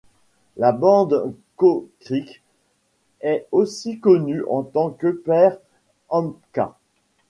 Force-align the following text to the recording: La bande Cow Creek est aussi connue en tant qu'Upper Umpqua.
La 0.57 0.71
bande 0.71 1.31
Cow 1.57 1.91
Creek 1.99 2.41
est 3.19 3.45
aussi 3.51 3.99
connue 3.99 4.41
en 4.49 4.63
tant 4.63 4.89
qu'Upper 4.89 5.51
Umpqua. 6.09 6.79